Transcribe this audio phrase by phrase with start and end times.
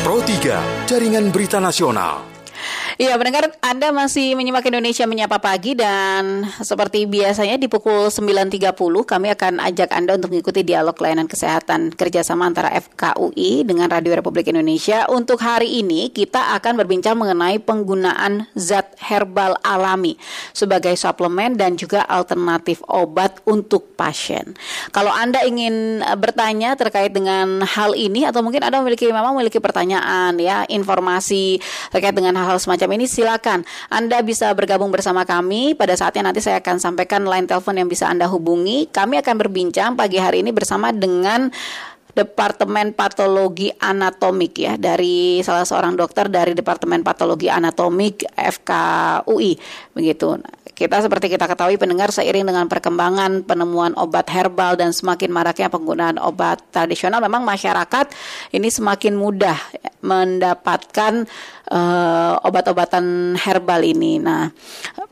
[0.00, 2.29] Pro 3, Jaringan Berita Nasional.
[3.00, 8.76] Iya, pendengar Anda masih menyimak Indonesia Menyapa Pagi dan seperti biasanya di pukul 9.30
[9.08, 14.52] kami akan ajak Anda untuk mengikuti dialog layanan kesehatan kerjasama antara FKUI dengan Radio Republik
[14.52, 15.08] Indonesia.
[15.08, 20.20] Untuk hari ini kita akan berbincang mengenai penggunaan zat herbal alami
[20.52, 24.52] sebagai suplemen dan juga alternatif obat untuk pasien.
[24.92, 29.56] Kalau Anda ingin eh, bertanya terkait dengan hal ini atau mungkin Anda memiliki memang memiliki
[29.56, 33.62] pertanyaan ya, informasi terkait dengan hal-hal semacam ini silakan
[33.92, 38.08] Anda bisa bergabung bersama kami pada saatnya nanti saya akan sampaikan line telepon yang bisa
[38.08, 38.90] Anda hubungi.
[38.90, 41.50] Kami akan berbincang pagi hari ini bersama dengan
[42.10, 49.52] Departemen Patologi Anatomik ya dari salah seorang dokter dari Departemen Patologi Anatomik FKUI
[49.94, 50.34] begitu.
[50.80, 56.16] Kita seperti kita ketahui pendengar seiring dengan perkembangan penemuan obat herbal dan semakin maraknya penggunaan
[56.16, 58.08] obat tradisional memang masyarakat
[58.56, 59.60] ini semakin mudah
[60.00, 61.28] mendapatkan
[61.68, 64.16] uh, obat-obatan herbal ini.
[64.16, 64.48] Nah,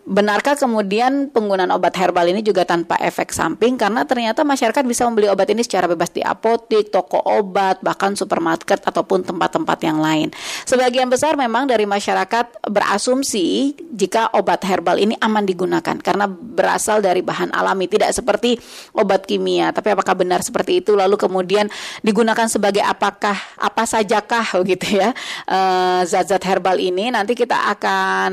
[0.09, 5.29] benarkah kemudian penggunaan obat herbal ini juga tanpa efek samping karena ternyata masyarakat bisa membeli
[5.29, 10.33] obat ini secara bebas di apotik, toko obat, bahkan supermarket ataupun tempat-tempat yang lain.
[10.65, 17.03] Sebagian besar memang dari masyarakat berasumsi jika obat herbal ini aman di digunakan karena berasal
[17.03, 18.55] dari bahan alami tidak seperti
[18.95, 19.75] obat kimia.
[19.75, 20.95] Tapi apakah benar seperti itu?
[20.95, 21.67] Lalu kemudian
[22.07, 25.11] digunakan sebagai apakah apa sajakah gitu ya
[25.51, 27.11] eh, zat-zat herbal ini?
[27.11, 28.33] Nanti kita akan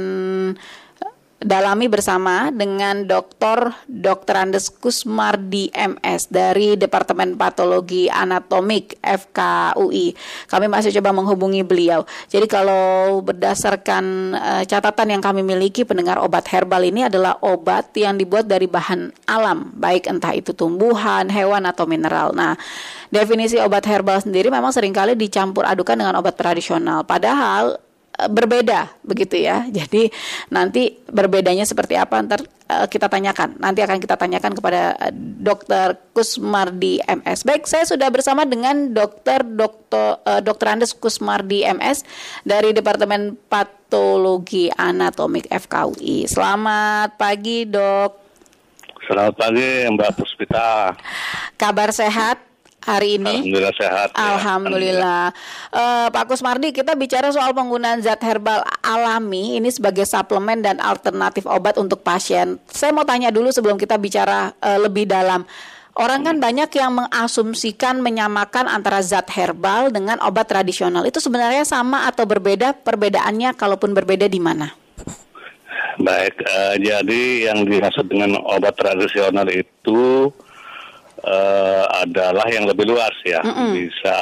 [1.46, 3.70] dalami bersama dengan Dr.
[3.86, 4.34] Dr.
[4.34, 10.18] Andes Kusmardi MS dari Departemen Patologi Anatomik FKUI.
[10.50, 12.02] Kami masih coba menghubungi beliau.
[12.34, 18.18] Jadi kalau berdasarkan uh, catatan yang kami miliki pendengar obat herbal ini adalah obat yang
[18.18, 22.34] dibuat dari bahan alam, baik entah itu tumbuhan, hewan atau mineral.
[22.34, 22.58] Nah,
[23.14, 27.06] definisi obat herbal sendiri memang sering kali dicampur adukan dengan obat tradisional.
[27.06, 27.86] Padahal
[28.32, 29.68] berbeda begitu ya.
[29.78, 30.10] Jadi
[30.52, 32.42] nanti berbedanya seperti apa ntar
[32.72, 33.60] uh, kita tanyakan.
[33.60, 37.46] Nanti akan kita tanyakan kepada uh, Dokter Kusmardi MS.
[37.46, 42.08] Baik, saya sudah bersama dengan Dokter Dokter uh, Dokter Andes Kusmardi MS
[42.48, 46.26] dari Departemen Patologi Anatomik FKUI.
[46.26, 48.26] Selamat pagi, Dok.
[49.06, 50.98] Selamat pagi, Mbak Puspita.
[51.62, 52.55] Kabar sehat?
[52.86, 53.42] Hari ini?
[53.42, 54.10] Alhamdulillah sehat.
[54.14, 54.22] Ya.
[54.38, 55.24] Alhamdulillah.
[55.74, 61.50] Uh, Pak Kusmardi, kita bicara soal penggunaan zat herbal alami ini sebagai suplemen dan alternatif
[61.50, 62.62] obat untuk pasien.
[62.70, 65.44] Saya mau tanya dulu sebelum kita bicara uh, lebih dalam.
[65.96, 71.08] Orang kan banyak yang mengasumsikan menyamakan antara zat herbal dengan obat tradisional.
[71.08, 72.76] Itu sebenarnya sama atau berbeda?
[72.84, 74.76] Perbedaannya kalaupun berbeda di mana?
[75.96, 80.28] Baik, uh, jadi yang dimaksud dengan obat tradisional itu
[81.26, 83.42] uh, adalah yang lebih luas ya.
[83.42, 83.70] Mm -mm.
[83.74, 84.20] Bisa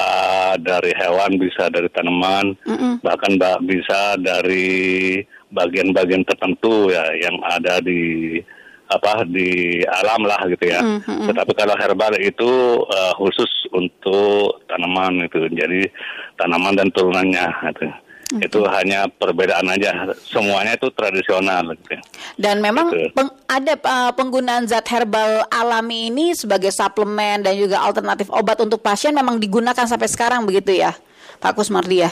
[0.58, 2.92] dari hewan, bisa dari tanaman, mm -mm.
[3.04, 5.20] bahkan bisa dari
[5.54, 8.40] bagian-bagian tertentu ya yang ada di
[8.84, 10.80] apa di alam lah gitu ya.
[10.80, 11.26] Mm -hmm.
[11.30, 12.50] Tetapi kalau herbal itu
[12.84, 15.46] uh, khusus untuk tanaman itu.
[15.52, 15.88] Jadi
[16.40, 18.03] tanaman dan turunannya gitu.
[18.24, 18.48] Okay.
[18.48, 20.16] Itu hanya perbedaan aja.
[20.24, 21.76] Semuanya itu tradisional.
[21.76, 22.00] Gitu.
[22.40, 23.12] Dan memang gitu.
[23.12, 28.80] peng, ada uh, penggunaan zat herbal alami ini sebagai suplemen dan juga alternatif obat untuk
[28.80, 30.96] pasien memang digunakan sampai sekarang begitu ya,
[31.38, 32.10] Pak Kusmardi ya?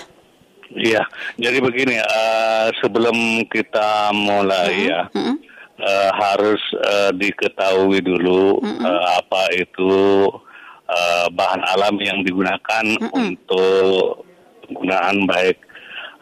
[0.73, 1.03] Iya.
[1.41, 4.89] Jadi begini, uh, sebelum kita mulai -hmm.
[4.89, 5.03] ya.
[5.12, 5.37] -hmm.
[5.83, 8.87] Uh, harus uh, diketahui dulu -hmm.
[8.87, 9.91] uh, apa itu
[10.87, 13.11] uh, bahan alam yang digunakan -hmm.
[13.11, 14.23] untuk
[14.69, 15.59] penggunaan baik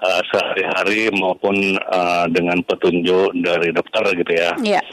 [0.00, 4.52] uh, sehari-hari maupun uh, dengan petunjuk dari dokter gitu ya.
[4.60, 4.84] Yeah.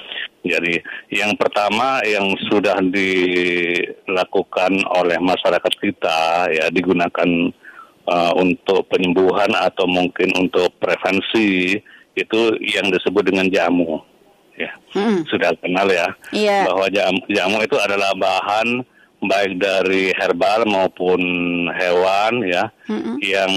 [0.47, 0.79] Jadi
[1.12, 7.51] yang pertama yang sudah dilakukan oleh masyarakat kita ya digunakan
[8.07, 11.75] uh, untuk penyembuhan atau mungkin untuk prevensi
[12.16, 14.00] itu yang disebut dengan jamu.
[14.57, 15.22] Ya, hmm.
[15.29, 16.66] sudah kenal ya yeah.
[16.66, 18.81] bahwa jamu, jamu itu adalah bahan
[19.22, 21.22] baik dari herbal maupun
[21.78, 23.22] hewan ya hmm.
[23.22, 23.53] yang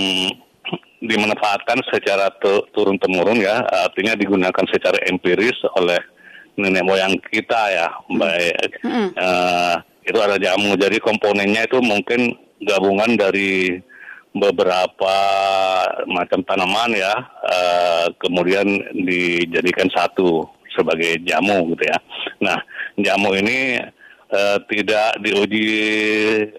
[1.00, 2.28] dimanfaatkan secara
[2.72, 3.64] turun temurun ya.
[3.88, 5.98] Artinya digunakan secara empiris oleh
[6.60, 8.84] nenek moyang kita ya baik.
[8.84, 9.08] Mm.
[9.16, 9.74] uh,
[10.04, 10.76] itu ada jamu.
[10.76, 13.80] Jadi komponennya itu mungkin gabungan dari
[14.36, 15.16] beberapa
[16.04, 17.14] macam tanaman ya.
[17.48, 20.44] Uh, kemudian dijadikan satu
[20.76, 21.98] sebagai jamu gitu ya.
[22.44, 22.60] Nah
[23.00, 23.80] jamu ini
[24.28, 25.72] uh, tidak diuji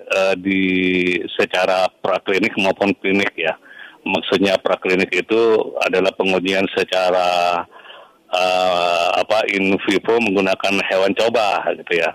[0.10, 0.62] uh, di
[1.38, 3.54] secara praklinik maupun klinik ya
[4.06, 5.42] maksudnya praklinik itu
[5.82, 7.62] adalah pengujian secara
[8.32, 12.10] uh, apa in vivo menggunakan hewan coba gitu ya.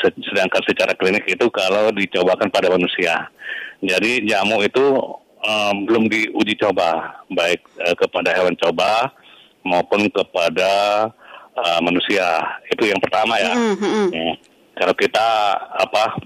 [0.00, 3.28] Sedangkan secara klinik itu kalau dicobakan pada manusia.
[3.80, 4.84] Jadi jamu itu
[5.44, 9.12] uh, belum diuji coba baik uh, kepada hewan coba
[9.64, 11.06] maupun kepada
[11.56, 12.40] uh, manusia.
[12.72, 13.52] Itu yang pertama ya.
[13.52, 14.06] Mm -hmm.
[14.12, 14.32] ya.
[14.80, 15.28] Kalau kita
[15.76, 16.16] apa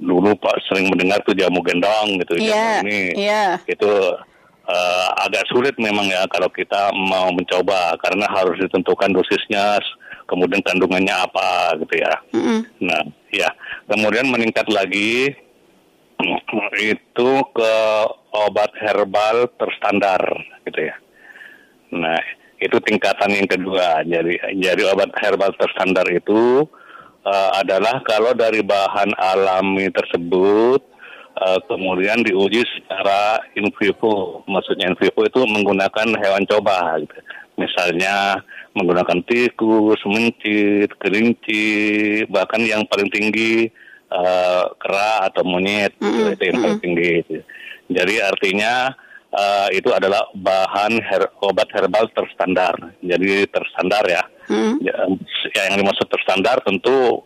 [0.00, 3.60] dulu Pak sering mendengar tuh jamu gendong gitu yeah, jamu ini yeah.
[3.68, 3.92] itu
[4.64, 9.76] uh, agak sulit memang ya kalau kita mau mencoba karena harus ditentukan dosisnya
[10.24, 12.14] kemudian kandungannya apa gitu ya.
[12.32, 12.58] Mm -hmm.
[12.88, 13.48] Nah ya
[13.90, 15.36] kemudian meningkat lagi
[16.94, 17.74] itu ke
[18.30, 20.22] obat herbal terstandar
[20.66, 20.96] gitu ya.
[21.90, 22.20] Nah,
[22.60, 24.06] itu tingkatan yang kedua.
[24.06, 26.68] Jadi jadi obat herbal terstandar itu
[27.24, 30.80] uh, adalah kalau dari bahan alami tersebut
[31.36, 34.44] uh, kemudian diuji secara in vivo.
[34.48, 37.16] Maksudnya in vivo itu menggunakan hewan coba gitu.
[37.60, 38.40] Misalnya
[38.72, 43.68] menggunakan tikus, mencit, kelinci, bahkan yang paling tinggi
[44.08, 46.32] uh, kera atau monyet mm -hmm.
[46.32, 47.10] itu yang paling tinggi.
[47.26, 47.42] Gitu.
[47.90, 48.94] Jadi artinya
[49.34, 52.74] uh, itu adalah bahan her obat herbal terstandar.
[53.02, 54.22] Jadi terstandar ya.
[54.50, 54.74] Mm.
[54.82, 54.98] ya.
[55.54, 57.22] Yang dimaksud terstandar tentu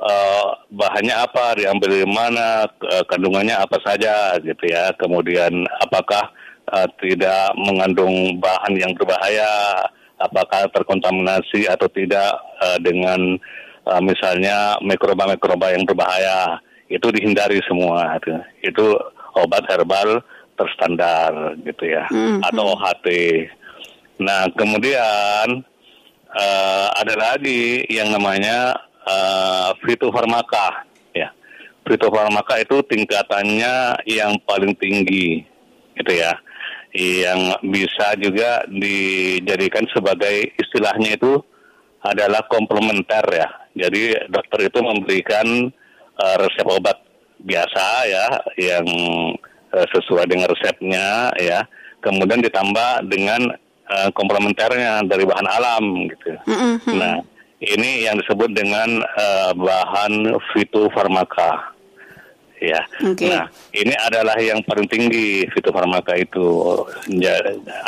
[0.00, 2.68] uh, bahannya apa, diambil dari mana,
[3.08, 4.92] kandungannya apa saja gitu ya.
[4.96, 6.32] Kemudian apakah
[6.72, 9.84] uh, tidak mengandung bahan yang berbahaya,
[10.20, 13.36] apakah terkontaminasi atau tidak uh, dengan
[13.86, 18.30] uh, misalnya mikroba-mikroba yang berbahaya itu dihindari semua itu,
[18.62, 18.86] itu
[19.34, 20.22] obat herbal
[20.56, 22.40] terstandar gitu ya mm-hmm.
[22.52, 23.06] atau OHT.
[24.24, 25.62] Nah kemudian
[26.32, 28.74] uh, ada lagi yang namanya
[29.04, 31.30] uh, fitofarmaka ya.
[31.86, 35.44] Fitofarmaka itu tingkatannya yang paling tinggi
[35.96, 36.34] gitu ya
[36.96, 41.36] yang bisa juga dijadikan sebagai istilahnya itu
[42.00, 43.48] adalah komplementer ya.
[43.76, 45.68] Jadi dokter itu memberikan
[46.16, 46.96] uh, resep obat
[47.44, 48.26] biasa ya
[48.56, 48.86] yang
[49.76, 51.68] uh, sesuai dengan resepnya ya.
[52.00, 53.52] Kemudian ditambah dengan
[53.90, 56.32] uh, komplementernya dari bahan alam gitu.
[56.48, 56.96] Mm-hmm.
[56.96, 57.20] Nah,
[57.60, 61.76] ini yang disebut dengan uh, bahan fitofarmaka
[62.60, 62.80] ya.
[63.00, 63.28] Okay.
[63.28, 66.46] Nah, ini adalah yang paling tinggi fitofarmaka itu.
[67.12, 67.36] Ya,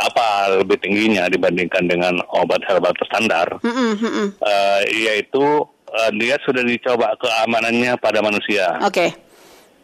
[0.03, 3.61] apa lebih tingginya dibandingkan dengan obat herbal standar?
[3.65, 4.27] Mm -hmm.
[4.41, 5.45] uh, yaitu
[5.89, 8.77] uh, dia sudah dicoba keamanannya pada manusia.
[8.85, 9.09] Oke.
[9.13, 9.28] Okay.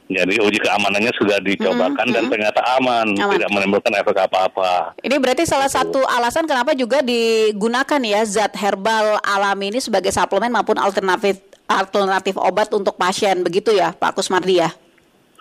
[0.05, 2.17] Jadi uji keamanannya sudah dicobakan mm -hmm.
[2.21, 4.93] dan ternyata aman, aman, tidak menimbulkan efek apa-apa.
[5.01, 5.81] Ini berarti salah gitu.
[5.81, 12.37] satu alasan kenapa juga digunakan ya zat herbal alami ini sebagai suplemen maupun alternatif alternatif
[12.37, 14.69] obat untuk pasien begitu ya Pak Kusmardi ya?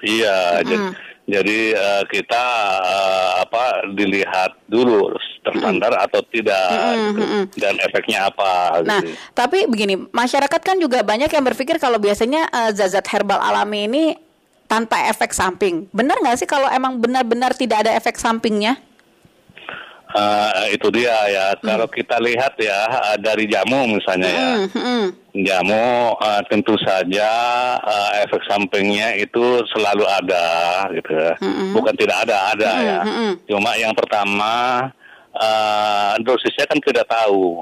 [0.04, 0.64] Iya, mm.
[0.68, 0.76] jadi,
[1.28, 2.46] jadi uh, kita
[2.84, 3.64] uh, apa
[3.96, 5.12] dilihat dulu
[5.44, 6.06] terstandar mm.
[6.08, 7.44] atau tidak mm -hmm.
[7.60, 8.80] dan efeknya apa.
[8.84, 9.16] Nah, gitu.
[9.36, 14.04] tapi begini, masyarakat kan juga banyak yang berpikir kalau biasanya uh, zat-zat herbal alami ini
[14.74, 15.86] tanpa efek samping.
[15.94, 18.82] Benar nggak sih kalau emang benar-benar tidak ada efek sampingnya?
[20.14, 21.54] Uh, itu dia ya.
[21.54, 21.62] Hmm.
[21.62, 22.86] Kalau kita lihat ya
[23.22, 25.06] dari jamu misalnya ya, hmm.
[25.46, 27.30] jamu uh, tentu saja
[27.82, 30.46] uh, efek sampingnya itu selalu ada
[30.94, 31.14] gitu.
[31.38, 31.74] Hmm.
[31.74, 32.86] Bukan tidak ada, ada hmm.
[32.86, 33.00] ya.
[33.02, 33.34] Hmm.
[33.46, 34.54] Cuma yang pertama
[35.38, 37.62] uh, dosisnya kan tidak tahu.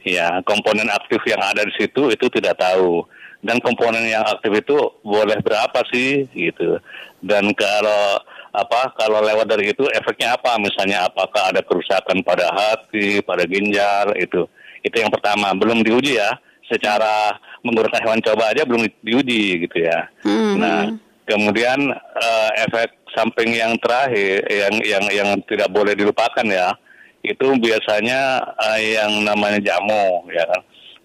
[0.00, 3.04] Ya, komponen aktif yang ada di situ itu tidak tahu.
[3.40, 6.76] Dan komponen yang aktif itu boleh berapa sih gitu.
[7.24, 8.20] Dan kalau
[8.52, 10.60] apa kalau lewat dari itu efeknya apa?
[10.60, 14.44] Misalnya apakah ada kerusakan pada hati pada ginjal itu.
[14.84, 15.56] Itu yang pertama.
[15.56, 16.36] Belum diuji ya.
[16.68, 20.08] Secara menggunakan hewan coba aja belum diuji gitu ya.
[20.24, 20.56] Hmm.
[20.60, 20.88] nah
[21.28, 26.74] kemudian uh, efek samping yang terakhir yang yang yang tidak boleh dilupakan ya
[27.20, 30.60] itu biasanya uh, yang namanya jamu ya kan.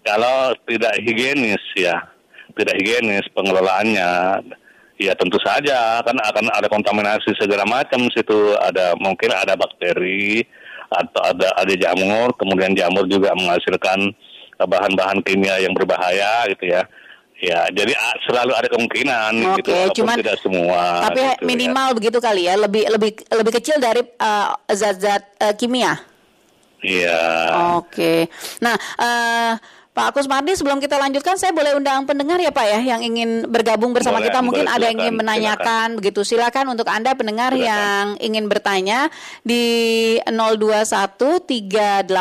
[0.06, 1.98] Kalau tidak higienis ya
[2.56, 4.40] tidak higienis pengelolaannya
[4.96, 10.40] Ya tentu saja kan akan ada kontaminasi segala macam situ ada mungkin ada bakteri
[10.88, 14.16] atau ada ada jamur kemudian jamur juga menghasilkan
[14.56, 16.88] bahan-bahan kimia yang berbahaya gitu ya.
[17.36, 17.92] Ya, jadi
[18.24, 21.04] selalu ada kemungkinan Oke, gitu, cuman tidak semua.
[21.04, 21.44] Tapi gitu, ya.
[21.44, 21.96] minimal ya.
[22.00, 26.00] begitu kali ya, lebih lebih lebih kecil dari uh, zat-zat uh, kimia.
[26.80, 27.20] Iya.
[27.76, 28.32] Oke.
[28.64, 29.52] Nah, uh,
[29.96, 33.48] Pak Agus Mardi, sebelum kita lanjutkan, saya boleh undang pendengar ya Pak ya, yang ingin
[33.48, 34.44] bergabung bersama boleh, kita.
[34.44, 35.96] Mungkin boleh, ada yang ingin menanyakan, silakan.
[35.96, 36.20] begitu.
[36.20, 37.64] Silakan untuk Anda pendengar silakan.
[37.64, 39.08] yang ingin bertanya
[39.40, 39.64] di
[40.28, 42.12] 021 384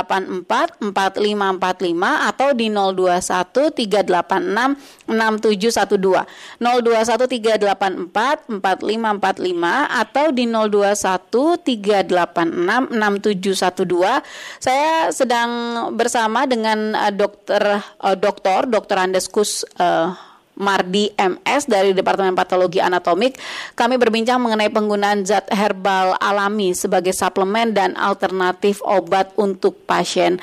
[0.87, 6.25] 4545 atau di 021 386 6712.
[6.59, 14.21] 021 384 4545 atau di 021 386 6712.
[14.61, 15.49] Saya sedang
[15.93, 20.13] bersama dengan uh, dokter uh, dokter dokter Andes Kus uh,
[20.55, 23.35] Mardi MS dari Departemen Patologi Anatomik.
[23.75, 30.39] Kami berbincang mengenai penggunaan zat herbal alami sebagai suplemen dan alternatif obat untuk pasien.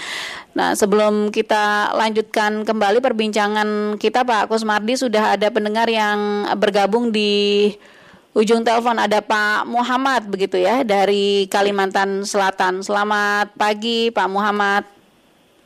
[0.52, 7.72] Nah, sebelum kita lanjutkan kembali perbincangan kita Pak Kusmardi sudah ada pendengar yang bergabung di
[8.36, 12.84] ujung telepon ada Pak Muhammad begitu ya dari Kalimantan Selatan.
[12.84, 14.84] Selamat pagi Pak Muhammad.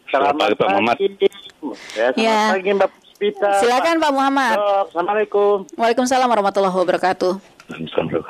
[0.06, 0.96] Selamat, pagi Pak Muhammad.
[1.02, 2.38] Ya, selamat ya.
[2.54, 3.50] pagi Mbak Pita.
[3.58, 4.56] Silakan Pak Muhammad.
[4.86, 5.66] Assalamualaikum.
[5.74, 7.34] Waalaikumsalam warahmatullahi wabarakatuh.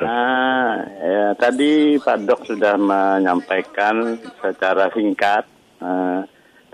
[0.01, 5.45] Nah, ya, tadi Pak Dok sudah menyampaikan secara singkat
[5.85, 6.25] uh,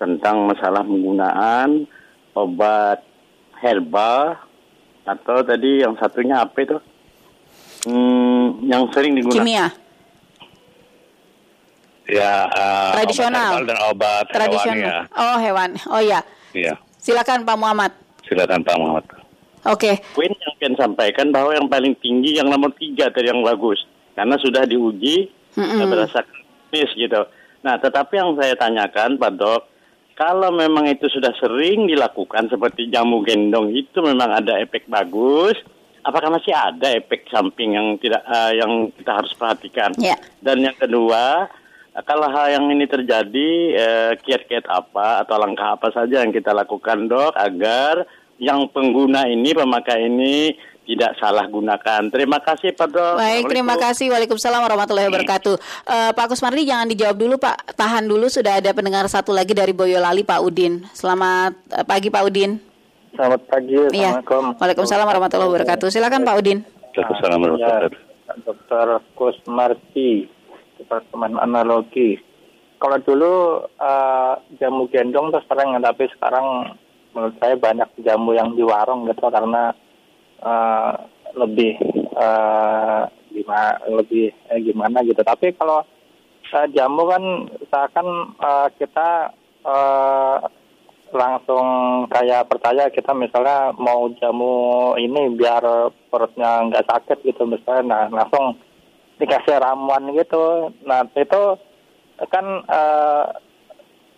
[0.02, 1.86] tentang masalah penggunaan
[2.34, 3.06] obat
[3.62, 4.34] herbal
[5.06, 6.78] atau tadi yang satunya apa itu?
[7.86, 9.38] Hmm, yang sering digunakan.
[9.38, 9.66] Kimia.
[12.10, 15.06] Ya, uh, tradisional obat dan obat tradisional.
[15.06, 15.22] Hewan, ya.
[15.22, 15.70] Oh, hewan.
[15.86, 16.20] Oh ya.
[16.50, 16.74] Iya.
[16.98, 17.94] Silakan Pak Muhammad.
[18.26, 19.06] Silakan Pak Muhammad.
[19.70, 19.78] Oke.
[19.78, 19.94] Okay.
[20.18, 23.78] Queen yang akan sampaikan bahwa yang paling tinggi yang nomor tiga tadi yang bagus
[24.18, 25.86] karena sudah diuji mm -hmm.
[25.86, 26.42] berdasarkan
[26.74, 27.22] gitu.
[27.62, 29.62] Nah, tetapi yang saya tanyakan Pak Dok,
[30.16, 35.56] kalau memang itu sudah sering dilakukan seperti jamu gendong itu memang ada efek bagus,
[36.04, 39.90] apakah masih ada efek samping yang tidak uh, yang kita harus perhatikan?
[39.96, 40.18] Yeah.
[40.42, 41.48] Dan yang kedua,
[42.04, 47.04] kalau hal yang ini terjadi, eh, kiat-kiat apa atau langkah apa saja yang kita lakukan
[47.04, 48.08] dok agar
[48.40, 52.10] yang pengguna ini, pemakai ini tidak salah gunakan.
[52.10, 53.14] Terima kasih Pak Dok.
[53.14, 54.10] Baik, terima kasih.
[54.10, 55.54] Waalaikumsalam warahmatullahi wabarakatuh.
[55.86, 57.78] Uh, Pak Kusmardi jangan dijawab dulu Pak.
[57.78, 60.82] Tahan dulu sudah ada pendengar satu lagi dari Boyolali Pak Udin.
[60.90, 62.58] Selamat uh, pagi Pak Udin.
[63.14, 63.78] Selamat pagi.
[63.94, 64.18] Iya.
[64.18, 64.44] Assalamualaikum.
[64.58, 65.86] Waalaikumsalam warahmatullahi wabarakatuh.
[65.92, 66.58] Silakan Pak Udin.
[66.66, 68.10] Waalaikumsalam warahmatullahi wabarakatuh.
[68.32, 70.24] Dokter Kusmardi,
[70.80, 72.16] Departemen Analogi.
[72.80, 73.32] Kalau dulu
[73.78, 76.74] uh, jamu gendong terus sering, tapi sekarang
[77.12, 79.76] menurut saya banyak jamu yang di warung gitu karena
[80.42, 80.92] uh,
[81.38, 81.78] lebih
[82.12, 85.22] uh, gimana lebih eh, gimana gitu.
[85.24, 85.86] Tapi kalau
[86.52, 87.24] uh, jamu kan
[87.72, 89.32] seakan uh, kita
[89.64, 90.36] uh,
[91.12, 91.66] langsung
[92.08, 98.56] kayak percaya kita misalnya mau jamu ini biar perutnya nggak sakit gitu misalnya nah langsung
[99.20, 100.72] dikasih ramuan gitu.
[100.88, 101.42] Nah itu
[102.32, 103.24] kan uh,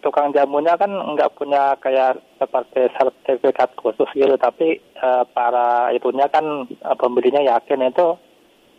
[0.05, 6.65] tukang jamunya kan nggak punya kayak seperti sertifikat khusus gitu, tapi uh, para itunya kan
[6.65, 8.17] uh, pembelinya yakin itu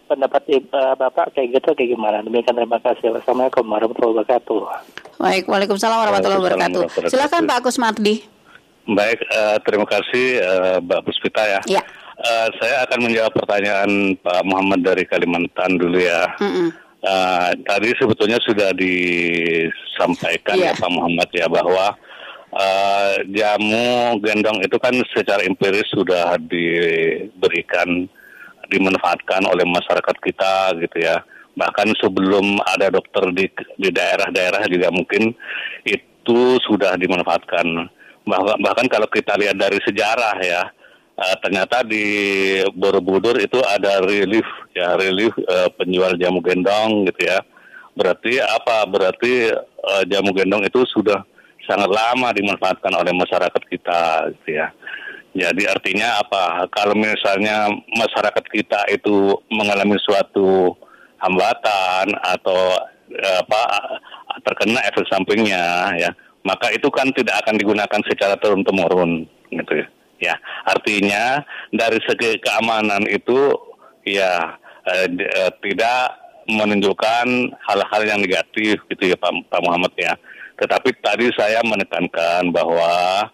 [0.05, 0.41] pendapat
[0.73, 2.25] uh, Bapak kayak gitu kayak gimana?
[2.25, 3.13] Demikian terima kasih.
[3.13, 4.59] Assalamualaikum warahmatullahi wabarakatuh.
[5.21, 6.81] Baik, Waalaikumsalam warahmatullahi wabarakatuh.
[7.09, 8.15] Silakan Pak Kusmardi.
[8.85, 11.61] Baik, uh, terima kasih uh, Mbak Puspita ya.
[11.65, 11.83] Ya.
[12.15, 16.29] Uh, saya akan menjawab pertanyaan Pak Muhammad dari Kalimantan dulu ya.
[16.37, 16.69] Mm -mm.
[17.05, 20.73] Uh, tadi sebetulnya sudah disampaikan yeah.
[20.73, 22.14] ya Pak Muhammad ya bahwa uh,
[23.35, 28.07] jamu gendong itu kan secara empiris sudah diberikan
[28.71, 31.19] dimanfaatkan oleh masyarakat kita gitu ya
[31.59, 35.35] bahkan sebelum ada dokter di di daerah-daerah juga mungkin
[35.83, 37.91] itu sudah dimanfaatkan
[38.23, 40.71] bahkan bahkan kalau kita lihat dari sejarah ya
[41.15, 42.05] uh, ternyata di
[42.75, 44.45] Borobudur itu ada relief
[44.75, 47.39] ya relief uh, penjual jamu gendong gitu ya.
[47.95, 48.83] Berarti apa?
[48.91, 51.23] Berarti uh, jamu gendong itu sudah
[51.67, 54.01] sangat lama dimanfaatkan oleh masyarakat kita
[54.39, 54.67] gitu ya.
[55.35, 56.63] Jadi artinya apa?
[56.71, 60.71] Kalau misalnya masyarakat kita itu mengalami suatu
[61.19, 62.79] hambatan atau
[63.43, 63.61] apa
[64.47, 66.09] terkena efek sampingnya ya,
[66.47, 69.87] maka itu kan tidak akan digunakan secara turun temurun gitu ya.
[70.15, 71.43] Ya, artinya
[71.75, 73.51] dari segi keamanan itu
[74.07, 74.55] ya
[74.87, 76.15] eh, eh, tidak
[76.47, 80.15] menunjukkan hal-hal yang negatif gitu ya Pak, Pak Muhammad ya.
[80.55, 83.27] Tetapi tadi saya menekankan bahwa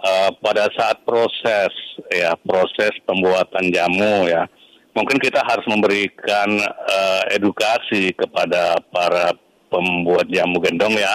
[0.00, 1.72] eh, pada saat proses
[2.08, 4.48] ya proses pembuatan jamu ya
[4.92, 9.32] mungkin kita harus memberikan eh, edukasi kepada para
[9.72, 11.12] pembuat jamu gendong ya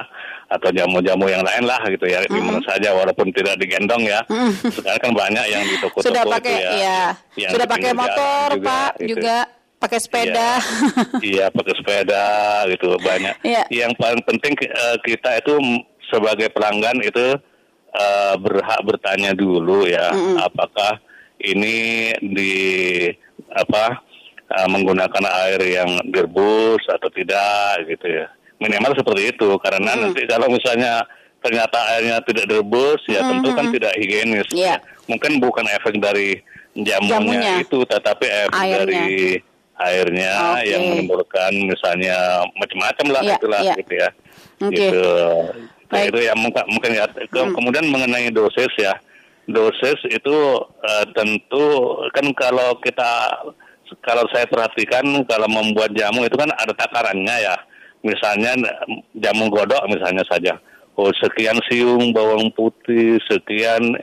[0.48, 2.36] atau jamu-jamu yang lain lah gitu ya, mm -hmm.
[2.36, 4.24] di mana saja walaupun tidak digendong ya.
[4.32, 4.72] Mm -hmm.
[4.72, 7.02] Sekarang kan banyak yang di toko-toko Sudah pakai itu ya.
[7.36, 9.08] ya Sudah pakai motor, juga, Pak, gitu.
[9.12, 9.38] juga
[9.78, 10.58] pakai sepeda.
[11.22, 12.26] Iya, iya pakai sepeda
[12.74, 13.36] gitu banyak.
[13.46, 13.66] Yeah.
[13.70, 15.54] Yang paling penting uh, kita itu
[16.10, 17.38] sebagai pelanggan itu
[17.94, 20.36] uh, berhak bertanya dulu ya, mm -hmm.
[20.42, 20.98] apakah
[21.42, 22.56] ini di
[23.54, 24.02] apa
[24.54, 30.02] uh, menggunakan air yang direbus atau tidak gitu ya minimal seperti itu karena hmm.
[30.02, 31.06] nanti kalau misalnya
[31.46, 33.30] ternyata airnya tidak direbus ya hmm.
[33.38, 34.82] tentu kan tidak higienis yeah.
[35.06, 36.42] mungkin bukan efek dari
[36.74, 37.52] jamunya, jamunya.
[37.62, 38.78] itu tetapi efek airnya.
[38.82, 39.16] dari
[39.78, 40.74] airnya okay.
[40.74, 43.78] yang menimbulkan misalnya macam-macam lah yeah, itulah yeah.
[43.78, 44.10] gitu ya
[44.62, 44.70] okay.
[44.74, 45.10] gitu
[45.88, 46.08] Baik.
[46.12, 47.54] itu ya mungkin mungkin ya ke, hmm.
[47.56, 48.98] kemudian mengenai dosis ya
[49.48, 50.36] dosis itu
[50.68, 53.32] uh, tentu kan kalau kita
[54.04, 57.56] kalau saya perhatikan kalau membuat jamu itu kan ada takarannya ya.
[58.04, 58.54] Misalnya
[59.16, 60.60] jamu godok misalnya saja.
[61.00, 63.96] Oh sekian siung bawang putih, sekian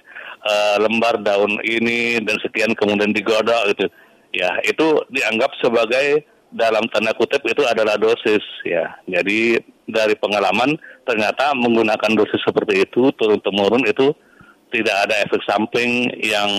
[0.44, 3.86] uh, lembar daun ini dan sekian kemudian digodok gitu.
[4.34, 8.98] Ya, itu dianggap sebagai dalam tanda kutip itu adalah dosis ya.
[9.06, 10.74] Jadi dari pengalaman
[11.06, 14.10] ternyata menggunakan dosis seperti itu turun temurun itu
[14.74, 16.50] tidak ada efek samping yang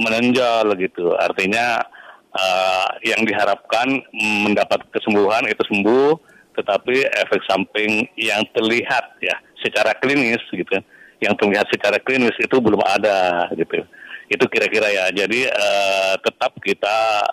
[0.00, 1.12] menonjol gitu.
[1.16, 1.84] Artinya
[2.32, 4.00] uh, yang diharapkan
[4.48, 6.16] mendapat kesembuhan itu sembuh,
[6.56, 10.80] tetapi efek samping yang terlihat ya secara klinis gitu,
[11.20, 13.84] yang terlihat secara klinis itu belum ada gitu.
[14.30, 15.10] Itu kira-kira ya.
[15.10, 17.26] Jadi uh, tetap kita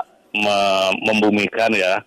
[1.01, 2.01] membumikan ya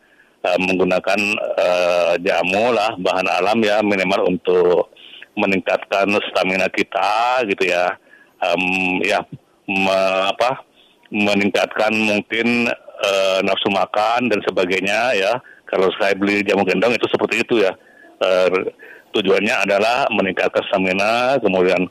[0.44, 1.20] uh, menggunakan
[1.59, 4.90] uh, jamu lah bahan alam ya minimal untuk
[5.38, 7.94] meningkatkan stamina kita gitu ya.
[8.40, 9.20] Um, ya
[9.68, 9.99] me,
[10.32, 10.64] apa
[11.12, 15.32] meningkatkan mungkin uh, nafsu makan dan sebagainya ya.
[15.70, 17.73] Kalau saya beli jamu gendong itu seperti itu ya.
[18.20, 18.68] Uh,
[19.11, 21.90] tujuannya adalah meningkatkan stamina kemudian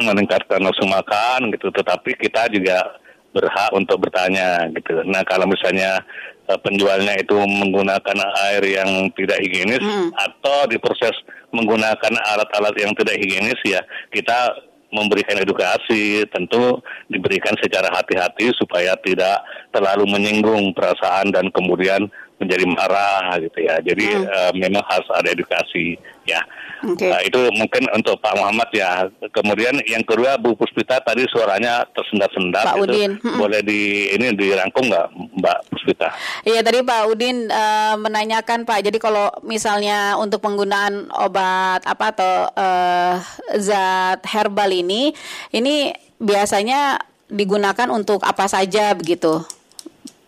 [0.00, 2.96] meningkatkan nafsu makan gitu tetapi kita juga
[3.32, 5.00] berhak untuk bertanya gitu.
[5.08, 6.04] Nah kalau misalnya
[6.52, 8.18] uh, penjualnya itu menggunakan
[8.52, 10.12] air yang tidak higienis hmm.
[10.12, 11.16] atau diproses
[11.52, 13.80] menggunakan alat-alat yang tidak higienis ya
[14.12, 14.52] kita
[14.92, 19.40] memberikan edukasi tentu diberikan secara hati-hati supaya tidak
[19.72, 23.78] terlalu menyinggung perasaan dan kemudian menjadi marah gitu ya.
[23.78, 24.26] Jadi hmm.
[24.26, 25.94] uh, memang harus ada edukasi
[26.26, 26.42] ya.
[26.82, 27.14] Okay.
[27.14, 29.06] Uh, itu mungkin untuk Pak Muhammad ya.
[29.30, 32.66] Kemudian yang kedua Bu Puspita tadi suaranya tersendat-sendat.
[32.66, 33.10] Pak itu Udin.
[33.22, 33.38] Hmm.
[33.38, 35.06] Boleh di ini dirangkum nggak
[35.38, 36.08] Mbak Puspita?
[36.42, 38.82] Iya tadi Pak Udin uh, menanyakan Pak.
[38.82, 43.14] Jadi kalau misalnya untuk penggunaan obat apa atau uh,
[43.62, 45.14] zat herbal ini,
[45.54, 46.98] ini biasanya
[47.30, 49.40] digunakan untuk apa saja begitu?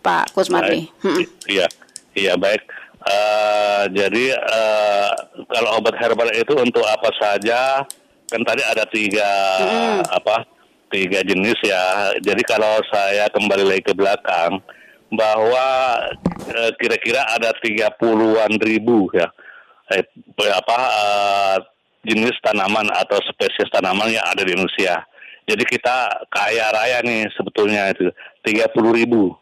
[0.05, 0.85] Pak Kusmati.
[1.49, 1.65] Iya.
[2.15, 2.63] Iya baik.
[3.05, 5.11] Uh, jadi uh,
[5.51, 7.83] kalau obat herbal itu untuk apa saja?
[8.31, 9.29] Kan tadi ada tiga
[9.61, 10.09] mm.
[10.09, 10.47] apa?
[10.89, 12.15] Tiga jenis ya.
[12.23, 14.63] Jadi kalau saya kembali lagi ke belakang
[15.11, 15.67] bahwa
[16.49, 19.29] uh, kira-kira ada tiga puluhan ribu ya
[19.93, 20.01] eh,
[20.49, 21.57] apa uh,
[22.01, 25.03] jenis tanaman atau spesies tanaman yang ada di Indonesia.
[25.45, 28.09] Jadi kita kaya raya nih sebetulnya itu
[28.41, 29.35] tiga puluh ribu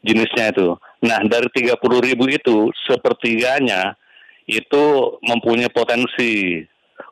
[0.00, 0.72] jenisnya itu.
[1.02, 3.98] Nah, dari 30 ribu itu, sepertiganya
[4.46, 6.62] itu mempunyai potensi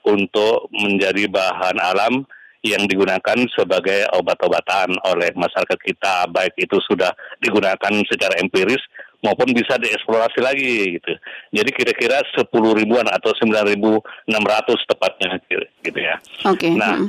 [0.06, 2.22] untuk menjadi bahan alam
[2.60, 8.80] yang digunakan sebagai obat-obatan oleh masyarakat kita, baik itu sudah digunakan secara empiris
[9.24, 11.12] maupun bisa dieksplorasi lagi gitu.
[11.52, 15.40] Jadi kira-kira 10 ribuan atau 9.600 tepatnya
[15.80, 16.16] gitu ya.
[16.48, 16.68] Oke.
[16.68, 16.72] Okay.
[16.76, 17.08] Nah, hmm.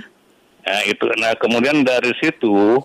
[0.63, 2.79] nah, itu nah kemudian dari situ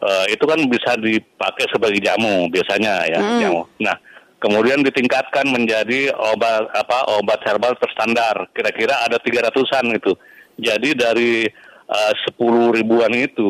[0.00, 3.40] uh, itu kan bisa dipakai sebagai jamu biasanya ya hmm.
[3.40, 3.62] jamu.
[3.80, 3.96] Nah
[4.40, 10.16] kemudian ditingkatkan menjadi obat apa obat herbal terstandar kira-kira ada tiga ratusan itu.
[10.60, 11.48] Jadi dari
[11.88, 13.48] eh, sepuluh ribuan itu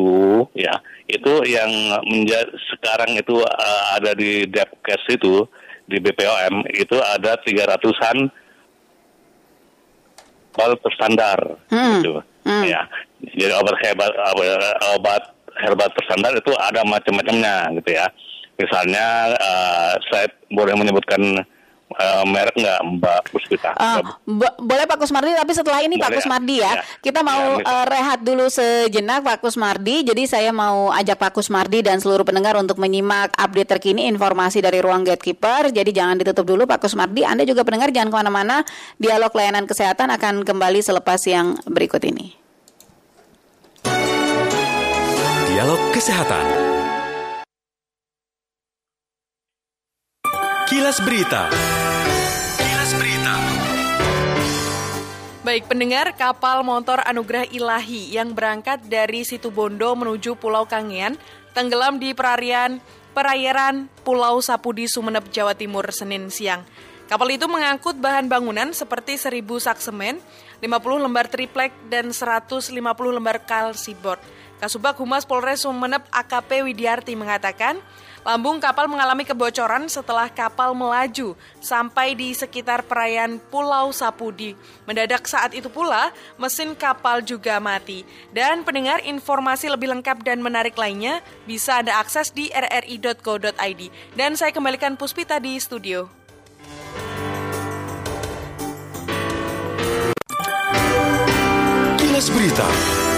[0.55, 0.71] ya
[1.11, 1.67] itu yang
[2.07, 5.43] menjadi sekarang itu uh, ada di Depkes itu
[5.83, 8.31] di BPOM itu ada tiga ratusan
[10.55, 11.99] obat terstandar hmm.
[11.99, 12.11] gitu
[12.47, 12.63] hmm.
[12.63, 12.81] ya
[13.35, 14.11] jadi obat hebat
[14.95, 15.23] obat
[15.61, 18.09] herbal tersandar itu ada macam-macamnya gitu ya.
[18.59, 21.21] Misalnya uh, saya boleh menyebutkan
[21.97, 23.71] uh, merek nggak Mbak Puspita?
[23.75, 23.99] Uh,
[24.61, 26.83] boleh Pak Kusmardi, tapi setelah ini boleh, Pak Kusmardi ya, ya.
[27.03, 30.07] kita mau ya, uh, rehat dulu sejenak Pak Kusmardi.
[30.07, 34.79] Jadi saya mau ajak Pak Kusmardi dan seluruh pendengar untuk menyimak update terkini informasi dari
[34.79, 35.71] ruang gatekeeper.
[35.73, 37.25] Jadi jangan ditutup dulu Pak Kusmardi.
[37.27, 38.57] Anda juga pendengar jangan ke mana-mana.
[39.01, 42.40] Dialog layanan kesehatan akan kembali selepas yang berikut ini.
[45.61, 46.45] Dialog Kesehatan.
[50.65, 51.53] Kilas Berita.
[52.57, 53.35] Kilas Berita.
[55.45, 61.13] Baik pendengar, kapal motor Anugerah Ilahi yang berangkat dari situ Bondo menuju Pulau Kangean
[61.53, 62.81] tenggelam di perairan
[63.13, 66.65] perairan Pulau Sapudi Sumeneb Jawa Timur Senin siang.
[67.05, 70.17] Kapal itu mengangkut bahan bangunan seperti 1000 sak semen,
[70.57, 72.73] 50 lembar triplek dan 150
[73.13, 74.17] lembar kalsibord.
[74.61, 77.81] Kasubag Humas Polres Sumeneb AKP Widiarti mengatakan,
[78.21, 84.53] lambung kapal mengalami kebocoran setelah kapal melaju sampai di sekitar perayaan Pulau Sapudi.
[84.85, 88.05] Mendadak saat itu pula, mesin kapal juga mati.
[88.29, 93.81] Dan pendengar informasi lebih lengkap dan menarik lainnya bisa Anda akses di rri.co.id.
[94.13, 96.05] Dan saya kembalikan Puspita di studio.
[102.21, 103.10] Berita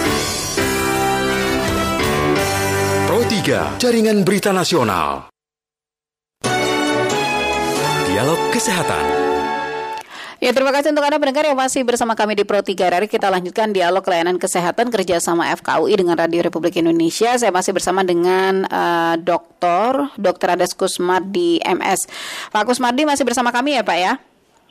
[3.22, 5.30] 3, Jaringan Berita Nasional.
[8.10, 9.06] Dialog Kesehatan.
[10.42, 13.06] Ya, terima kasih untuk Anda pendengar yang masih bersama kami di Pro 3 RRI.
[13.06, 17.38] Kita lanjutkan dialog layanan kesehatan kerjasama FKUI dengan Radio Republik Indonesia.
[17.38, 20.10] Saya masih bersama dengan uh, Dr.
[20.18, 20.48] Dr.
[20.58, 22.10] Ades Kusmardi MS.
[22.50, 24.18] Pak Kusmardi masih bersama kami ya Pak ya?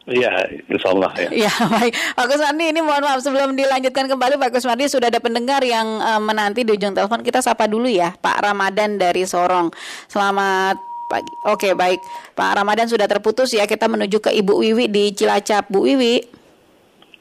[0.02, 0.34] Iya,
[0.66, 1.46] insya Allah ya.
[1.46, 1.94] Ya, baik.
[2.18, 6.18] Pak Kusmardi, ini mohon maaf sebelum dilanjutkan kembali Pak Kusmardi sudah ada pendengar yang uh,
[6.18, 7.22] menanti di ujung telepon.
[7.22, 9.70] Kita sapa dulu ya, Pak Ramadan dari Sorong.
[10.10, 10.74] Selamat
[11.06, 11.30] pagi.
[11.46, 12.02] Oke, baik.
[12.34, 13.62] Pak Ramadan sudah terputus ya.
[13.62, 15.70] Kita menuju ke Ibu Wiwi di Cilacap.
[15.70, 16.18] Bu Wiwi.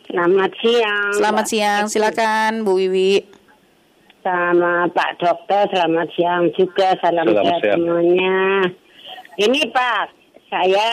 [0.09, 1.11] Selamat siang.
[1.13, 1.83] Selamat siang.
[1.85, 3.21] Silakan Bu Wiwi.
[4.21, 6.93] Sama Pak Dokter, selamat siang juga.
[7.01, 7.77] Salam Selamat sehat siang.
[7.77, 8.37] semuanya.
[9.41, 10.05] Ini Pak,
[10.51, 10.89] saya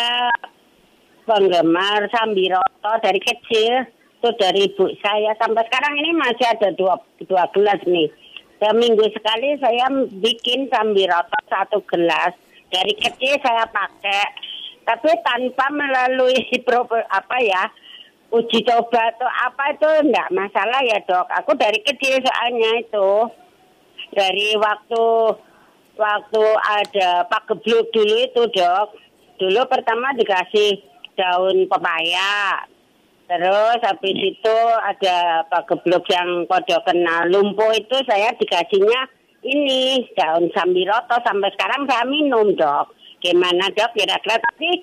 [1.29, 3.85] penggemar Sambiroto dari kecil.
[4.19, 8.11] Itu dari ibu saya sampai sekarang ini masih ada dua, dua gelas nih.
[8.59, 9.87] Seminggu sekali saya
[10.19, 12.33] bikin Sambiroto satu gelas.
[12.73, 14.27] Dari kecil saya pakai.
[14.89, 16.35] Tapi tanpa melalui
[17.21, 17.69] apa ya
[18.29, 21.29] uji coba atau apa itu enggak masalah ya dok.
[21.45, 23.11] Aku dari kecil soalnya itu
[24.13, 25.05] dari waktu
[25.97, 28.89] waktu ada Pak Gebluk dulu itu dok.
[29.39, 30.83] Dulu pertama dikasih
[31.19, 32.63] daun pepaya.
[33.29, 39.05] Terus habis itu ada Pak Gebluk yang kode kena lumpuh itu saya dikasihnya
[39.45, 42.89] ini daun sambiroto sampai sekarang saya minum dok.
[43.21, 44.81] Gimana dok kira-kira tapi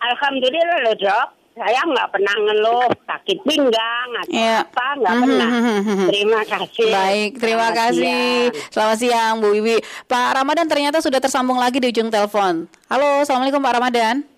[0.00, 1.28] alhamdulillah loh dok.
[1.52, 4.64] Saya nggak pernah ngeluh sakit pinggang atau Iya.
[4.64, 5.50] apa nggak Mhm, pernah.
[5.52, 6.06] mhm, mhm.
[6.08, 6.88] Terima kasih.
[6.88, 8.00] Baik, terima Selamat kasih.
[8.00, 8.72] siang.
[8.72, 9.76] Selamat siang Bu Wiwi.
[10.08, 12.64] Pak Ramadan ternyata sudah tersambung lagi di ujung telepon.
[12.88, 14.31] Halo, Assalamualaikum Pak Ramadan.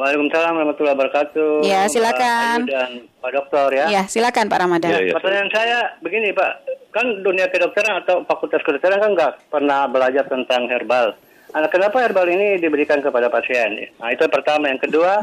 [0.00, 1.60] Waalaikumsalam warahmatullahi wabarakatuh.
[1.60, 2.64] Ya, silakan.
[2.64, 3.86] Pak dan Pak Dokter ya.
[3.92, 4.96] Ya, silakan Pak Ramadan.
[4.96, 5.12] Ya, ya.
[5.12, 6.50] Pertanyaan saya begini Pak,
[6.88, 11.12] kan dunia kedokteran atau fakultas kedokteran kan nggak pernah belajar tentang herbal.
[11.52, 13.92] Nah, kenapa herbal ini diberikan kepada pasien?
[14.00, 14.72] Nah itu yang pertama.
[14.72, 15.20] Yang kedua,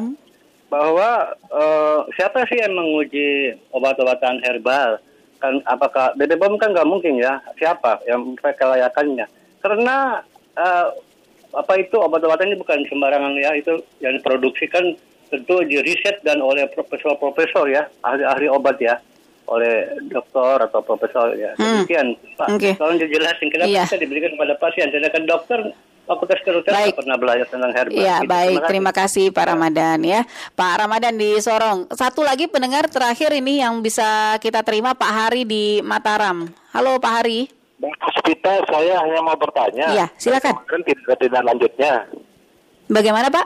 [0.69, 5.01] bahwa eh, siapa sih yang menguji obat-obatan herbal?
[5.41, 7.41] Kan apakah BPOM kan nggak mungkin ya?
[7.57, 9.25] Siapa yang kelayakannya?
[9.57, 10.21] Karena
[10.53, 10.87] eh,
[11.57, 14.93] apa itu obat-obatan ini bukan sembarangan ya itu yang diproduksikan
[15.27, 18.95] tentu di riset dan oleh profesor-profesor ya ahli-ahli obat ya
[19.47, 21.81] oleh dokter atau profesor ya Hmm.
[21.81, 22.71] demikian Pak Oke.
[22.75, 23.83] tolong dijelasin kenapa Iya.
[23.83, 25.59] bisa diberikan kepada pasien sedangkan dokter
[26.03, 28.31] fakultas kedokteran pernah belajar tentang herbal Ya, Gitu.
[28.31, 28.63] baik.
[28.63, 30.23] Terima kasih Pak Ramadan ya.
[30.55, 31.91] Pak Ramadan di Sorong.
[31.91, 36.47] Satu lagi pendengar terakhir ini yang bisa kita terima Pak Hari di Mataram.
[36.71, 37.56] Halo Pak Hari.
[37.77, 39.85] Bang Puspita, saya hanya mau bertanya.
[39.93, 40.65] Iya, silakan.
[40.65, 41.93] Kan tidak ada tindak lanjutnya.
[42.89, 43.45] Bagaimana Pak?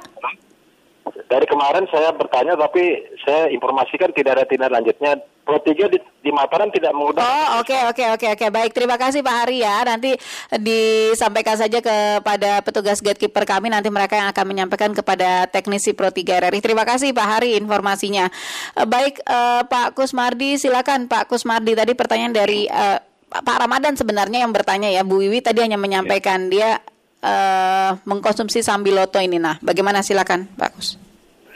[1.28, 5.20] Dari kemarin saya bertanya, tapi saya informasikan tidak ada tindak lanjutnya.
[5.41, 7.26] Pro 3 di, di Mataram tidak mengundang.
[7.26, 8.46] Oh, oke oke oke oke.
[8.54, 9.82] Baik, terima kasih Pak Hari ya.
[9.84, 10.13] Nanti
[10.62, 16.46] disampaikan saja kepada petugas gatekeeper kami nanti mereka yang akan menyampaikan kepada teknisi Pro 3
[16.46, 16.62] RRI.
[16.62, 18.30] Terima kasih Pak Hari informasinya.
[18.78, 24.44] Eh, Baik eh, Pak Kusmardi, silakan Pak Kusmardi tadi pertanyaan dari eh, Pak Ramadan sebenarnya
[24.44, 25.02] yang bertanya ya.
[25.02, 26.84] Bu Wiwi tadi hanya menyampaikan dia
[27.17, 29.38] eh, mengkonsumsi sambiloto ini.
[29.38, 31.00] Nah, bagaimana silakan Pak Kus?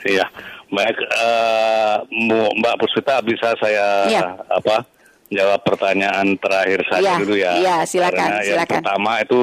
[0.02, 0.22] Iya,
[0.68, 0.96] baik
[2.06, 4.38] Bu- Mbak Puspita bisa saya Iya.
[4.46, 4.86] apa
[5.26, 7.52] jawab pertanyaan terakhir saya Iya, dulu ya.
[7.58, 8.76] iya, silakan, Karena yang silakan.
[8.78, 9.40] pertama itu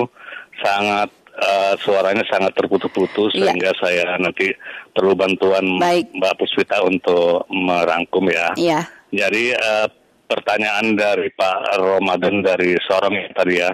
[0.57, 3.51] sangat eh, suaranya sangat terputus-putus Iya.
[3.51, 4.53] sehingga saya nanti
[4.89, 6.13] perlu bantuan Baik.
[6.13, 8.53] Mbak Puspita untuk merangkum ya.
[8.55, 8.85] Iya.
[9.11, 9.87] Jadi eh,
[10.33, 13.69] pertanyaan dari Pak Ramadan dari Sorong ya tadi ya,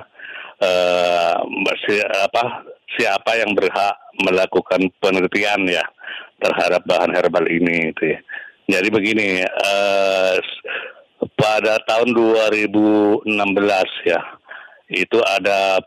[0.59, 1.35] eh,
[1.87, 2.67] si- apa
[2.99, 5.85] siapa yang berhak melakukan penelitian ya
[6.43, 8.19] terhadap bahan herbal ini itu ya.
[8.69, 10.35] Jadi begini, eh,
[11.39, 14.19] pada tahun 2016 ya
[14.91, 15.79] itu ada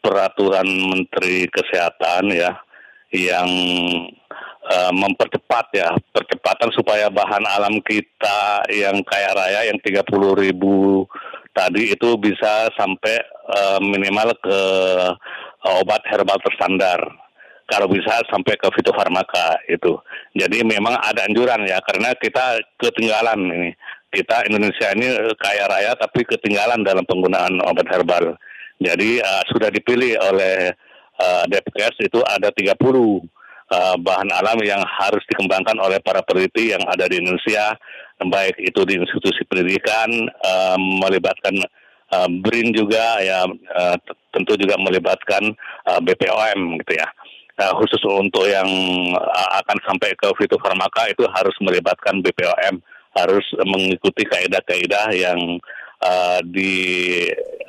[0.00, 2.52] peraturan Menteri Kesehatan ya
[3.12, 3.48] yang
[4.70, 10.04] eh, mempercepat ya percepatan supaya bahan alam kita yang kaya raya yang 30
[10.40, 11.04] ribu
[11.54, 13.16] tadi itu bisa sampai
[13.54, 14.60] eh, minimal ke
[15.64, 17.00] eh, obat herbal terstandar.
[17.64, 19.96] Kalau bisa sampai ke fitofarmaka itu.
[20.36, 23.70] Jadi memang ada anjuran ya karena kita ketinggalan ini.
[24.12, 25.08] Kita Indonesia ini
[25.40, 28.36] kaya raya tapi ketinggalan dalam penggunaan obat herbal.
[28.82, 30.74] Jadi eh, sudah dipilih oleh
[31.18, 32.74] uh, Depkes itu ada 30
[33.74, 37.74] uh, bahan alam yang harus dikembangkan oleh para peneliti yang ada di Indonesia,
[38.22, 40.08] baik itu di institusi pendidikan,
[40.46, 41.58] uh, melibatkan
[42.14, 43.42] uh, BRIN juga, ya
[44.30, 45.54] tentu juga melibatkan
[46.02, 47.08] BPOM gitu ya.
[47.54, 48.66] Uh, khusus untuk yang
[49.62, 52.82] akan sampai ke fitofarmaka itu harus melibatkan BPOM,
[53.14, 55.38] harus mengikuti kaidah-kaidah yang
[56.02, 56.74] uh, di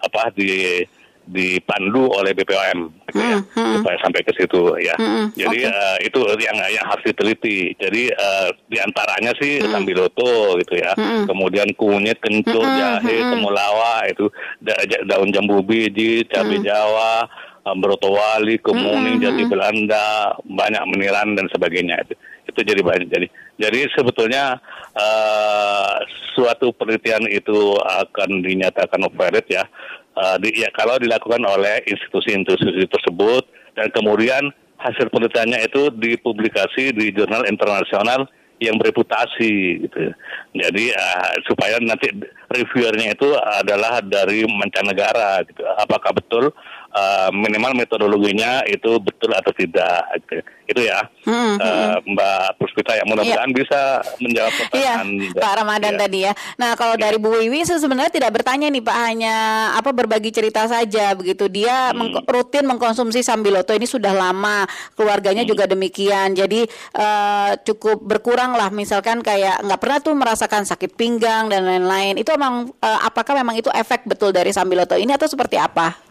[0.02, 0.82] apa di
[1.26, 3.38] dipandu oleh BPOM gitu ya,
[3.76, 4.94] supaya sampai ke situ ya.
[5.32, 5.74] Jadi oke.
[5.74, 7.58] eh, itu yang yang harus diteliti.
[7.76, 10.94] Jadi eh, di antaranya sih sambiloto gitu ya.
[11.26, 14.26] Kemudian kunyit, kencur, jahe, temulawak itu
[14.60, 17.26] da- daun jambu biji, cabai Jawa,
[17.62, 20.08] eh, brotowali, kemuning, jati Belanda,
[20.42, 22.14] banyak meniran dan sebagainya itu.
[22.46, 23.10] Itu jadi banyak.
[23.10, 24.62] Jadi jadi sebetulnya
[24.94, 25.96] eh,
[26.32, 29.66] suatu penelitian itu akan dinyatakan valid ya.
[30.16, 33.44] Eh, di, ya kalau dilakukan oleh institusi-institusi tersebut
[33.76, 34.48] dan kemudian
[34.80, 38.24] hasil penelitiannya itu dipublikasi di jurnal internasional
[38.64, 40.16] yang bereputasi gitu.
[40.56, 42.16] Jadi eh, supaya nanti
[42.48, 45.68] reviewernya itu adalah dari mancanegara gitu.
[45.84, 46.56] Apakah betul
[46.96, 50.36] eh, minimal metodologinya itu betul atau tidak gitu.
[50.66, 51.00] Itu ya.
[51.26, 56.00] Eh, Mbak Puspita yang mudah-mudahan bisa menjawab Iya, pertanyaan Pak Ramadan Ya.
[56.00, 56.34] tadi ya.
[56.56, 59.36] Nah, kalau dari Bu Wiwi sebenarnya tidak bertanya nih Pak, hanya
[59.76, 61.46] apa berbagi cerita saja begitu.
[61.46, 62.10] Dia Hmm.
[62.10, 65.52] meng- rutin mengkonsumsi sambiloto ini sudah lama, keluarganya Hmm.
[65.52, 66.34] juga demikian.
[66.34, 72.16] Jadi eh, cukup berkurang lah, misalkan kayak nggak pernah tuh merasakan sakit pinggang dan lain-lain.
[72.16, 76.05] Itu emang eh, apakah memang itu efek betul dari sambiloto ini atau seperti apa?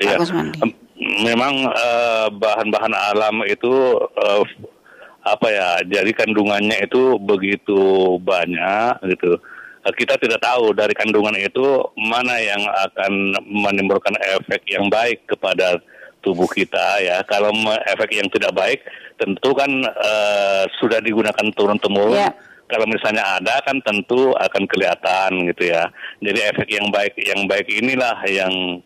[0.00, 0.18] Iya.
[1.24, 3.72] Memang eh, bahan-bahan alam itu
[4.14, 4.42] eh,
[5.24, 5.70] apa ya?
[5.82, 9.38] Jadi kandungannya itu begitu banyak gitu.
[9.84, 15.78] Eh, Kita tidak tahu dari kandungan itu mana yang akan menimbulkan efek yang baik kepada
[16.24, 17.20] tubuh kita ya.
[17.28, 17.52] Kalau
[17.90, 18.80] efek yang tidak baik
[19.20, 22.18] tentu kan eh, sudah digunakan turun temurun.
[22.18, 22.32] Ya.
[22.64, 25.84] Kalau misalnya ada kan tentu akan kelihatan gitu ya.
[26.24, 28.80] Jadi efek yang baik yang baik inilah yang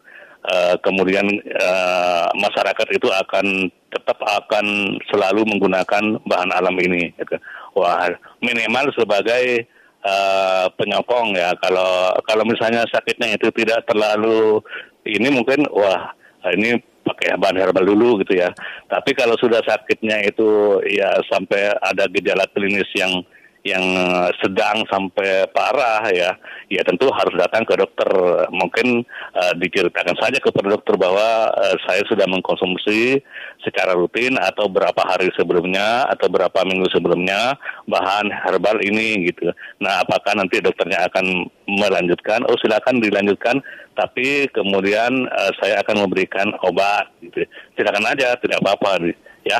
[0.46, 7.10] eh, kemudian eh, masyarakat itu akan tetap akan selalu menggunakan bahan alam ini.
[7.16, 7.36] Gitu.
[7.74, 8.10] Wah
[8.44, 9.66] minimal sebagai
[10.04, 11.54] eh, penyokong ya.
[11.58, 14.62] Kalau kalau misalnya sakitnya itu tidak terlalu
[15.08, 16.12] ini mungkin wah
[16.54, 18.52] ini pakai bahan herbal dulu gitu ya.
[18.86, 23.24] Tapi kalau sudah sakitnya itu ya sampai ada gejala klinis yang
[23.66, 26.30] yang eh, sedang sampai parah ya,
[26.70, 28.08] ya tentu harus datang ke dokter.
[28.54, 29.02] Mungkin
[29.34, 33.18] eh, diceritakan saja kepada dokter bahwa eh, saya sudah mengkonsumsi
[33.66, 37.58] secara rutin atau berapa hari sebelumnya atau berapa minggu sebelumnya
[37.90, 39.50] bahan herbal ini gitu.
[39.82, 42.46] Nah, apakah nanti dokternya akan melanjutkan?
[42.46, 43.58] Oh, silakan dilanjutkan.
[43.98, 47.42] Tapi kemudian eh, saya akan memberikan obat gitu.
[47.74, 49.02] Silakan aja, tidak apa-apa
[49.42, 49.58] ya.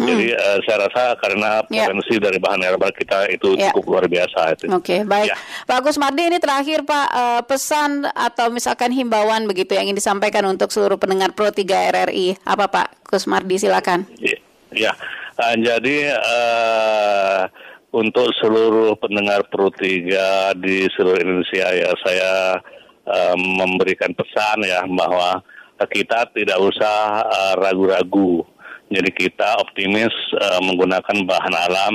[0.00, 1.84] Jadi eh, saya rasa karena Ya.
[1.84, 3.68] potensi dari bahan herbal kita itu Ya.
[3.70, 4.64] cukup luar biasa itu.
[4.72, 5.28] Oke, baik.
[5.28, 5.36] Ya.
[5.68, 10.48] Pak Agus Mardi ini terakhir Pak eh, pesan atau misalkan himbauan begitu yang ingin disampaikan
[10.48, 12.40] untuk seluruh pendengar Pro 3 RRI.
[12.48, 14.08] Apa Pak Gus Mardi silakan.
[14.16, 14.38] Ya,
[14.72, 14.92] ya.
[15.40, 17.40] Eh, jadi eh,
[17.90, 22.32] untuk seluruh pendengar Pro 3 di seluruh Indonesia ya saya
[23.04, 25.42] eh, memberikan pesan ya bahwa
[25.80, 27.24] kita tidak usah
[27.56, 28.44] ragu-ragu.
[28.90, 31.94] Jadi kita optimis eh, menggunakan bahan alam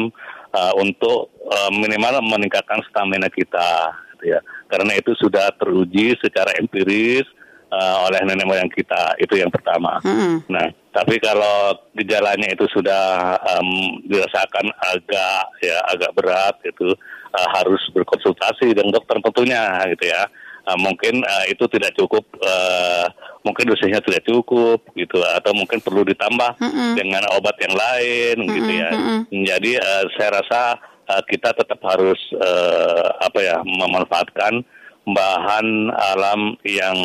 [0.56, 4.40] eh, untuk eh, minimal meningkatkan stamina kita, gitu ya.
[4.72, 7.28] Karena itu sudah teruji secara empiris
[7.68, 9.20] eh, oleh nenek moyang kita.
[9.20, 10.00] Itu yang pertama.
[10.48, 16.96] Nah, tapi kalau gejalanya itu sudah em, dirasakan agak ya agak berat itu
[17.36, 20.24] eh, harus berkonsultasi dengan dokter tentunya gitu ya.
[20.66, 23.06] Eh, mungkin eh, itu tidak cukup eh,
[23.46, 26.58] mungkin dosisnya tidak cukup gitu atau mungkin perlu ditambah
[26.98, 28.90] dengan obat yang lain gitu ya.
[29.30, 30.62] Jadi eh, saya rasa
[31.06, 34.66] eh, kita tetap harus eh, apa ya memanfaatkan
[35.06, 36.98] bahan alam yang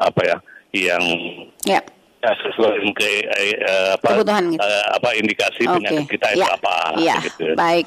[0.00, 0.36] apa ya
[0.72, 1.04] yang
[1.68, 1.84] Ya.
[2.22, 4.62] Ya, sesuai ke eh, eh, apa, Kebutuhan gitu.
[4.62, 5.74] eh, apa indikasi Oke.
[5.76, 6.48] penyakit kita itu Ya.
[6.48, 7.44] apa Iya, gitu.
[7.52, 7.86] baik.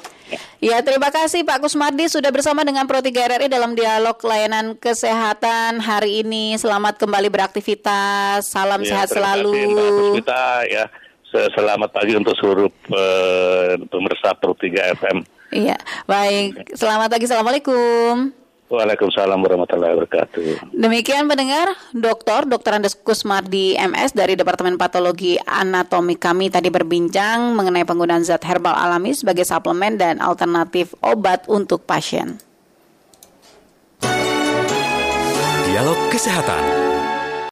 [0.58, 5.78] Ya, terima kasih Pak Kusmardi sudah bersama dengan Pro 3 RRI dalam dialog layanan kesehatan
[5.78, 6.54] hari ini.
[6.54, 8.44] Selamat kembali beraktivitas.
[8.46, 9.52] Salam Ya, sehat selalu.
[9.54, 9.66] kasih,
[10.12, 10.84] Puspita, ya
[11.26, 12.70] Se- selamat pagi untuk seluruh
[13.84, 15.26] pemirsa Pro 3 FM.
[15.48, 16.74] Iya, baik.
[16.74, 17.24] Selamat pagi.
[17.24, 18.45] Assalamualaikum.
[18.66, 20.74] Waalaikumsalam warahmatullahi wabarakatuh.
[20.74, 22.50] Demikian pendengar, Dr.
[22.50, 22.82] Dr.
[22.82, 29.14] Andes Kusmardi MS dari Departemen Patologi Anatomi kami tadi berbincang mengenai penggunaan zat herbal alami
[29.14, 32.42] sebagai suplemen dan alternatif obat untuk pasien.
[35.70, 36.95] Dialog Kesehatan.